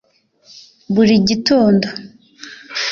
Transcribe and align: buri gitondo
buri 0.93 1.15
gitondo 1.27 1.87